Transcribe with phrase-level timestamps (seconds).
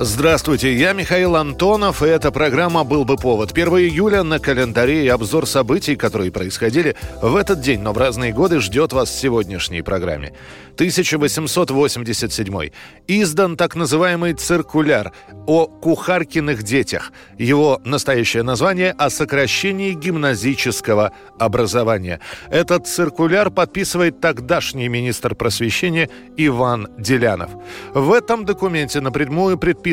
[0.00, 3.50] Здравствуйте, я Михаил Антонов, и эта программа «Был бы повод».
[3.50, 8.32] 1 июля на календаре и обзор событий, которые происходили в этот день, но в разные
[8.32, 10.34] годы, ждет вас в сегодняшней программе.
[10.74, 12.70] 1887.
[13.08, 15.12] Издан так называемый циркуляр
[15.48, 17.12] о кухаркиных детях.
[17.36, 22.20] Его настоящее название– о сокращении гимназического образования.
[22.50, 27.50] Этот циркуляр подписывает тогдашний министр просвещения Иван Делянов.
[27.92, 29.87] В этом документе напрямую предписывается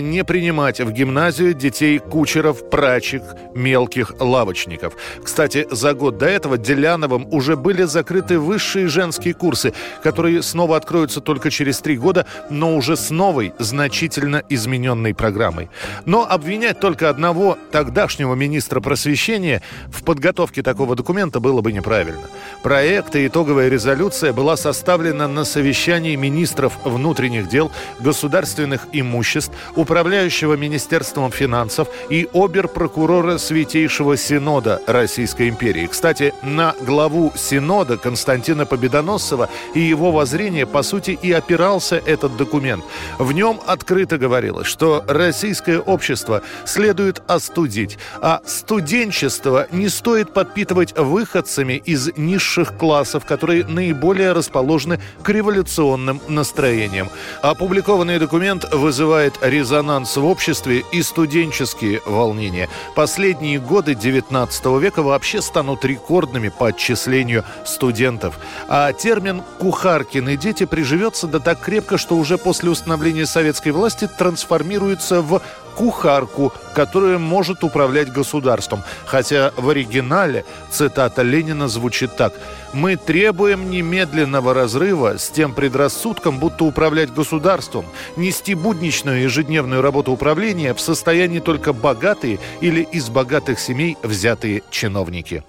[0.00, 3.22] не принимать в гимназию детей кучеров, прачек,
[3.54, 4.94] мелких лавочников.
[5.22, 9.72] Кстати, за год до этого Деляновым уже были закрыты высшие женские курсы,
[10.02, 15.70] которые снова откроются только через три года, но уже с новой, значительно измененной программой.
[16.04, 22.22] Но обвинять только одного тогдашнего министра просвещения в подготовке такого документа было бы неправильно.
[22.62, 29.29] Проект и итоговая резолюция была составлена на совещании министров внутренних дел, государственных имуществ,
[29.76, 35.86] управляющего Министерством финансов и обер-прокурора Святейшего Синода Российской империи.
[35.86, 42.84] Кстати, на главу Синода Константина Победоносцева и его воззрения, по сути, и опирался этот документ.
[43.18, 51.82] В нем открыто говорилось, что российское общество следует остудить, а студенчество не стоит подпитывать выходцами
[51.84, 57.08] из низших классов, которые наиболее расположены к революционным настроениям.
[57.42, 62.68] Опубликованный документ вызывает резонанс в обществе и студенческие волнения.
[62.94, 68.38] Последние годы XIX века вообще станут рекордными по отчислению студентов.
[68.68, 73.70] А термин «кухар» Харкин и дети приживется да так крепко, что уже после установления советской
[73.70, 75.42] власти трансформируется в
[75.80, 78.82] кухарку, которая может управлять государством.
[79.06, 82.34] Хотя в оригинале цитата Ленина звучит так.
[82.74, 87.86] «Мы требуем немедленного разрыва с тем предрассудком, будто управлять государством,
[88.16, 95.42] нести будничную ежедневную работу управления в состоянии только богатые или из богатых семей взятые чиновники».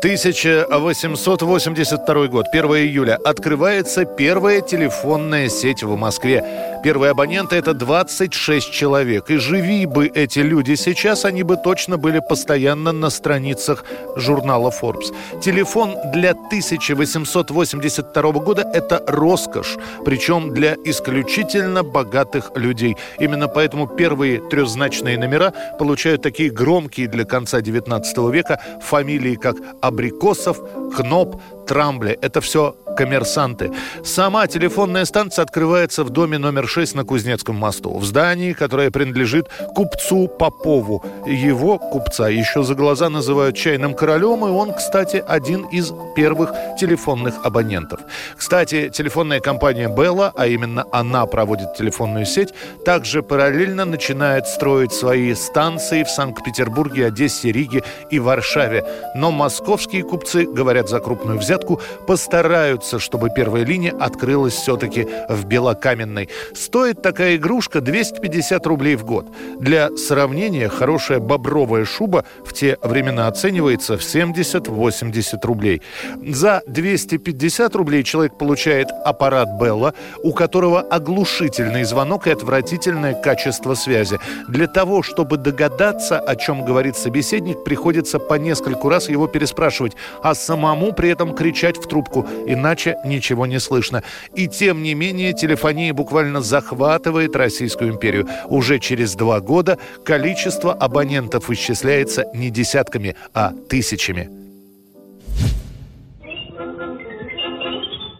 [0.00, 3.16] 1882 год, 1 июля.
[3.16, 6.44] Открывается первая телефонная сеть в Москве.
[6.86, 9.28] Первые абоненты– это 26 человек.
[9.28, 15.12] И живи бы эти люди сейчас, они бы точно были постоянно на страницах журнала Forbes.
[15.42, 22.96] Телефон для 1882 года– это роскошь, причем для исключительно богатых людей.
[23.18, 30.60] Именно поэтому первые трехзначные номера получают такие громкие для конца 19 века фамилии, как Абрикосов,
[30.96, 32.16] Кноп, Трамбле.
[32.22, 33.72] Это все коммерсанты.
[34.04, 37.96] Сама телефонная станция открывается в доме номер 6 на Кузнецком мосту.
[37.96, 41.04] В здании, которое принадлежит купцу Попову.
[41.26, 47.34] Его, купца, еще за глаза называют чайным королем, и он, кстати, один из первых телефонных
[47.44, 48.00] абонентов.
[48.36, 55.34] Кстати, телефонная компания Белла, а именно она проводит телефонную сеть, также параллельно начинает строить свои
[55.34, 58.84] станции в Санкт-Петербурге, Одессе, Риге и Варшаве.
[59.14, 65.44] Но московские купцы, говорят за крупную взятку, постараются добиться, чтобы первая линия открылась все-таки в
[65.46, 66.28] Белокаменной.
[66.54, 69.26] Стоит такая игрушка 250 рублей в год.
[69.60, 75.82] Для сравнения, хорошая бобровая шуба в те времена оценивается в 70-80 рублей.
[76.24, 84.18] За 250 рублей человек получает аппарат Белла, у которого оглушительный звонок и отвратительное качество связи.
[84.48, 90.34] Для того, чтобы догадаться, о чем говорит собеседник, приходится по нескольку раз его переспрашивать, а
[90.34, 94.02] самому при этом кричать в трубку, иначе иначе ничего не слышно.
[94.34, 98.28] И тем не менее телефония буквально захватывает Российскую империю.
[98.48, 104.45] Уже через два года количество абонентов исчисляется не десятками, а тысячами.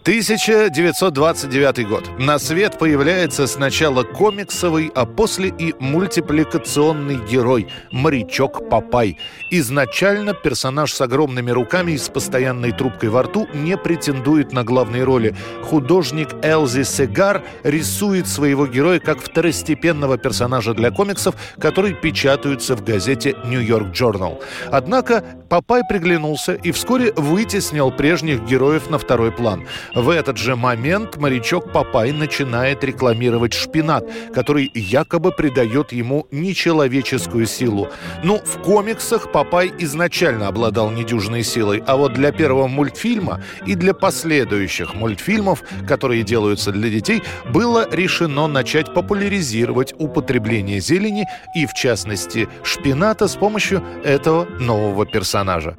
[0.07, 2.09] 1929 год.
[2.17, 9.19] На свет появляется сначала комиксовый, а после и мультипликационный герой– морячок Папай.
[9.51, 15.03] Изначально персонаж с огромными руками и с постоянной трубкой во рту не претендует на главные
[15.03, 15.35] роли.
[15.65, 23.35] Художник Элзи Сегар рисует своего героя как второстепенного персонажа для комиксов, которые печатаются в газете
[23.45, 24.41] «New York Journal.
[24.71, 29.67] Однако Папай приглянулся и вскоре вытеснил прежних героев на второй план.
[29.97, 34.05] В этот же момент морячок Папай начинает рекламировать шпинат,
[34.35, 37.89] который якобы придает ему нечеловеческую силу.
[38.23, 43.95] Ну, в комиксах Папай изначально обладал недюжной силой, а вот для первого мультфильма и для
[43.95, 52.51] последующих мультфильмов, которые делаются для детей, было решено начать популяризировать употребление зелени и, в частности,
[52.65, 55.79] шпината с помощью этого нового персонажа.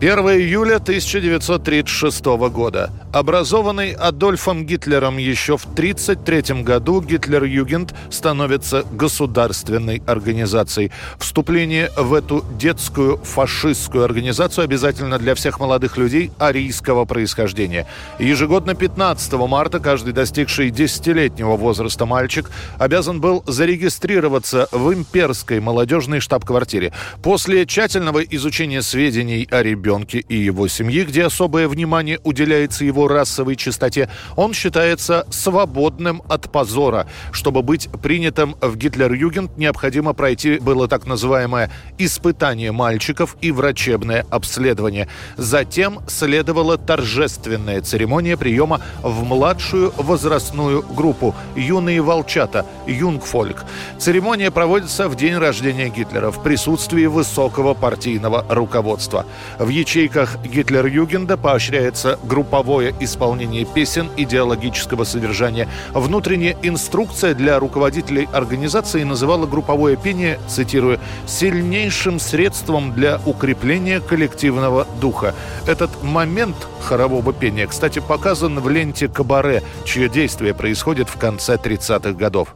[0.00, 2.92] 1 июля 1936 года.
[3.12, 10.92] Образованный Адольфом Гитлером еще в 1933 году, Гитлер-Югент становится государственной организацией.
[11.18, 17.88] Вступление в эту детскую фашистскую организацию обязательно для всех молодых людей арийского происхождения.
[18.20, 26.92] Ежегодно 15 марта каждый достигший 10-летнего возраста мальчик обязан был зарегистрироваться в имперской молодежной штаб-квартире.
[27.20, 33.08] После тщательного изучения сведений о ребенке ребенке и его семье, где особое внимание уделяется его
[33.08, 37.06] расовой чистоте, он считается свободным от позора.
[37.32, 45.08] Чтобы быть принятым в Гитлер-Югент, необходимо пройти было так называемое испытание мальчиков и врачебное обследование.
[45.36, 53.64] Затем следовала торжественная церемония приема в младшую возрастную группу «Юные волчата»– «Юнгфольк».
[53.98, 59.24] Церемония проводится в день рождения Гитлера в присутствии высокого партийного руководства.
[59.58, 65.68] В ячейках Гитлер-Югенда поощряется групповое исполнение песен идеологического содержания.
[65.92, 75.34] Внутренняя инструкция для руководителей организации называла групповое пение, цитирую, «сильнейшим средством для укрепления коллективного духа».
[75.66, 82.12] Этот момент хорового пения, кстати, показан в ленте «Кабаре», чье действие происходит в конце 30-х
[82.12, 82.54] годов.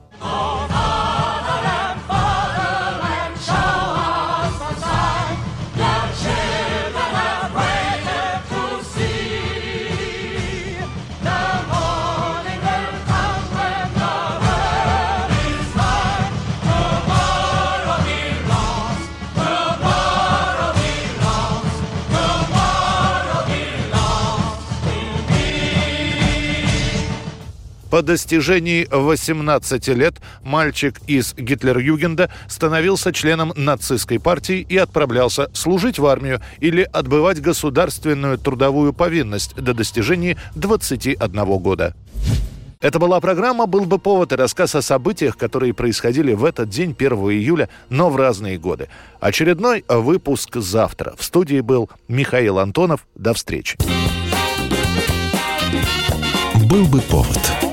[27.93, 36.07] По достижении 18 лет мальчик из Гитлер-Югенда становился членом нацистской партии и отправлялся служить в
[36.07, 41.95] армию или отбывать государственную трудовую повинность до достижения 21 года.
[42.81, 46.97] Это была программа «Был бы повод» и рассказ о событиях, которые происходили в этот день,
[46.99, 48.89] 1 июля, но в разные годы.
[49.21, 51.13] Очередной выпуск завтра.
[51.19, 53.07] В студии был Михаил Антонов.
[53.15, 53.77] До встречи.
[56.71, 57.72] «Был бы повод»